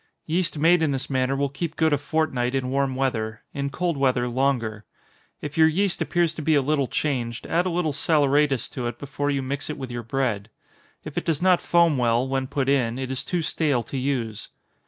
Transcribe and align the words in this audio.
Yeast 0.25 0.57
made 0.57 0.81
in 0.81 0.89
this 0.89 1.11
manner 1.11 1.35
will 1.35 1.47
keep 1.47 1.75
good 1.75 1.93
a 1.93 1.97
fortnight 1.99 2.55
in 2.55 2.71
warm 2.71 2.95
weather; 2.95 3.43
in 3.53 3.69
cold 3.69 3.97
weather 3.97 4.27
longer. 4.27 4.83
If 5.41 5.59
your 5.59 5.67
yeast 5.67 6.01
appears 6.01 6.33
to 6.33 6.41
be 6.41 6.55
a 6.55 6.61
little 6.63 6.87
changed, 6.87 7.45
add 7.45 7.67
a 7.67 7.69
little 7.69 7.93
saleratus 7.93 8.67
to 8.71 8.87
it 8.87 8.97
before 8.97 9.29
you 9.29 9.43
mix 9.43 9.69
it 9.69 9.77
with 9.77 9.91
your 9.91 10.01
bread. 10.01 10.49
If 11.03 11.19
it 11.19 11.25
does 11.25 11.39
not 11.39 11.61
foam 11.61 11.99
well, 11.99 12.27
when 12.27 12.47
put 12.47 12.67
in, 12.67 12.97
it 12.97 13.11
is 13.11 13.23
too 13.23 13.43
stale 13.43 13.83
to 13.83 13.97
use. 13.99 14.47